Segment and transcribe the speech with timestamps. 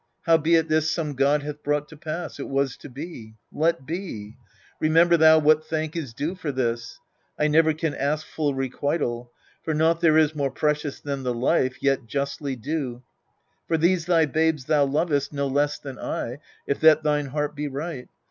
[0.23, 3.35] Howbeit this Some god hath brought to pass: it was to be.
[3.51, 4.35] Let be:
[4.79, 6.99] remember thou what thank is due For this:
[7.37, 11.83] I never can ask full requital; For naught there is more precious than the life
[11.83, 13.03] Yet justly due:
[13.67, 17.67] for these thy babes thou lovest No less than I, if that thine heart be,
[17.67, 18.07] right.